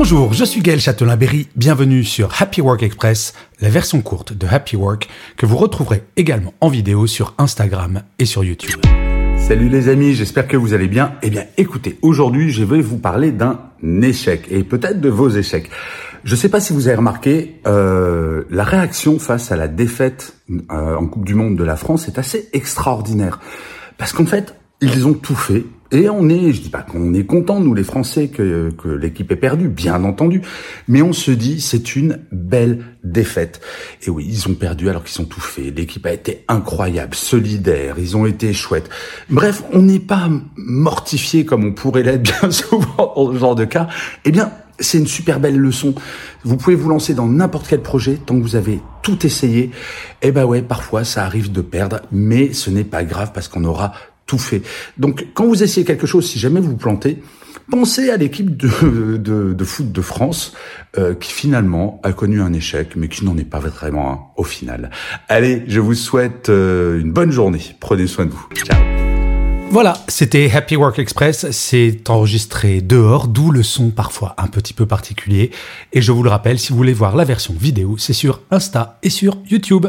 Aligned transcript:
Bonjour, 0.00 0.32
je 0.32 0.44
suis 0.44 0.60
Gaël 0.60 0.78
Châtelain-Berry, 0.78 1.48
bienvenue 1.56 2.04
sur 2.04 2.40
Happy 2.40 2.60
Work 2.60 2.84
Express, 2.84 3.34
la 3.60 3.68
version 3.68 4.00
courte 4.00 4.32
de 4.32 4.46
Happy 4.46 4.76
Work 4.76 5.08
que 5.36 5.44
vous 5.44 5.56
retrouverez 5.56 6.04
également 6.16 6.54
en 6.60 6.68
vidéo 6.68 7.08
sur 7.08 7.34
Instagram 7.36 8.02
et 8.20 8.24
sur 8.24 8.44
YouTube. 8.44 8.80
Salut 9.36 9.68
les 9.68 9.88
amis, 9.88 10.14
j'espère 10.14 10.46
que 10.46 10.56
vous 10.56 10.72
allez 10.72 10.86
bien. 10.86 11.14
Eh 11.22 11.30
bien 11.30 11.46
écoutez, 11.56 11.98
aujourd'hui 12.00 12.52
je 12.52 12.62
vais 12.62 12.80
vous 12.80 12.98
parler 12.98 13.32
d'un 13.32 13.58
échec 14.00 14.46
et 14.52 14.62
peut-être 14.62 15.00
de 15.00 15.08
vos 15.08 15.30
échecs. 15.30 15.68
Je 16.22 16.30
ne 16.30 16.38
sais 16.38 16.48
pas 16.48 16.60
si 16.60 16.72
vous 16.72 16.86
avez 16.86 16.96
remarqué, 16.96 17.60
euh, 17.66 18.44
la 18.50 18.62
réaction 18.62 19.18
face 19.18 19.50
à 19.50 19.56
la 19.56 19.66
défaite 19.66 20.36
euh, 20.70 20.94
en 20.94 21.08
Coupe 21.08 21.24
du 21.24 21.34
Monde 21.34 21.56
de 21.56 21.64
la 21.64 21.74
France 21.74 22.06
est 22.06 22.20
assez 22.20 22.48
extraordinaire. 22.52 23.40
Parce 23.96 24.12
qu'en 24.12 24.26
fait, 24.26 24.54
ils 24.80 25.08
ont 25.08 25.14
tout 25.14 25.34
fait. 25.34 25.64
Et 25.90 26.08
on 26.10 26.28
est, 26.28 26.52
je 26.52 26.60
dis 26.60 26.68
pas 26.68 26.82
qu'on 26.82 27.14
est 27.14 27.24
content, 27.24 27.60
nous 27.60 27.72
les 27.72 27.82
Français, 27.82 28.28
que, 28.28 28.70
que 28.70 28.88
l'équipe 28.88 29.32
est 29.32 29.36
perdue, 29.36 29.68
bien 29.68 30.04
entendu, 30.04 30.42
mais 30.86 31.00
on 31.00 31.14
se 31.14 31.30
dit 31.30 31.60
c'est 31.60 31.96
une 31.96 32.18
belle 32.30 32.84
défaite. 33.04 33.60
Et 34.06 34.10
oui, 34.10 34.26
ils 34.28 34.48
ont 34.48 34.54
perdu 34.54 34.90
alors 34.90 35.02
qu'ils 35.02 35.22
ont 35.22 35.24
tout 35.24 35.40
fait. 35.40 35.70
L'équipe 35.70 36.04
a 36.04 36.12
été 36.12 36.44
incroyable, 36.46 37.14
solidaire, 37.14 37.94
ils 37.98 38.16
ont 38.18 38.26
été 38.26 38.52
chouettes. 38.52 38.90
Bref, 39.30 39.62
on 39.72 39.80
n'est 39.80 39.98
pas 39.98 40.28
mortifié 40.56 41.46
comme 41.46 41.64
on 41.64 41.72
pourrait 41.72 42.02
l'être 42.02 42.22
bien 42.40 42.50
souvent 42.50 43.14
dans 43.16 43.32
ce 43.32 43.38
genre 43.38 43.54
de 43.54 43.64
cas. 43.64 43.88
Eh 44.26 44.30
bien, 44.30 44.52
c'est 44.80 44.98
une 44.98 45.06
super 45.06 45.40
belle 45.40 45.56
leçon. 45.56 45.94
Vous 46.44 46.56
pouvez 46.56 46.76
vous 46.76 46.88
lancer 46.88 47.14
dans 47.14 47.26
n'importe 47.26 47.66
quel 47.66 47.80
projet 47.80 48.14
tant 48.14 48.36
que 48.36 48.42
vous 48.42 48.56
avez 48.56 48.80
tout 49.02 49.24
essayé. 49.24 49.70
Eh 50.22 50.32
ben 50.32 50.44
ouais, 50.44 50.62
parfois 50.62 51.04
ça 51.04 51.24
arrive 51.24 51.50
de 51.50 51.62
perdre, 51.62 52.00
mais 52.12 52.52
ce 52.52 52.70
n'est 52.70 52.84
pas 52.84 53.04
grave 53.04 53.32
parce 53.32 53.48
qu'on 53.48 53.64
aura 53.64 53.92
tout 54.28 54.38
fait. 54.38 54.62
Donc, 54.98 55.26
quand 55.34 55.46
vous 55.46 55.64
essayez 55.64 55.84
quelque 55.84 56.06
chose, 56.06 56.24
si 56.30 56.38
jamais 56.38 56.60
vous 56.60 56.76
plantez, 56.76 57.20
pensez 57.70 58.10
à 58.10 58.16
l'équipe 58.16 58.56
de, 58.56 59.16
de, 59.16 59.52
de, 59.54 59.64
foot 59.64 59.90
de 59.90 60.00
France 60.00 60.54
euh, 60.96 61.14
qui 61.14 61.32
finalement 61.32 62.00
a 62.04 62.12
connu 62.12 62.40
un 62.40 62.52
échec, 62.52 62.90
mais 62.94 63.08
qui 63.08 63.24
n'en 63.24 63.36
est 63.36 63.48
pas 63.48 63.58
vraiment 63.58 64.12
un 64.12 64.20
au 64.36 64.44
final. 64.44 64.90
Allez, 65.28 65.64
je 65.66 65.80
vous 65.80 65.94
souhaite 65.94 66.50
euh, 66.50 67.00
une 67.00 67.12
bonne 67.12 67.32
journée. 67.32 67.62
Prenez 67.80 68.06
soin 68.06 68.26
de 68.26 68.30
vous. 68.30 68.46
Ciao. 68.54 68.78
Voilà, 69.70 69.98
c'était 70.08 70.50
Happy 70.50 70.76
Work 70.76 70.98
Express. 70.98 71.50
C'est 71.50 72.08
enregistré 72.08 72.80
dehors, 72.80 73.28
d'où 73.28 73.50
le 73.50 73.62
son 73.62 73.90
parfois 73.90 74.34
un 74.38 74.46
petit 74.46 74.72
peu 74.72 74.86
particulier. 74.86 75.50
Et 75.92 76.00
je 76.00 76.12
vous 76.12 76.22
le 76.22 76.30
rappelle, 76.30 76.58
si 76.58 76.70
vous 76.70 76.76
voulez 76.78 76.94
voir 76.94 77.16
la 77.16 77.24
version 77.24 77.54
vidéo, 77.58 77.96
c'est 77.98 78.14
sur 78.14 78.40
Insta 78.50 78.98
et 79.02 79.10
sur 79.10 79.36
YouTube. 79.50 79.86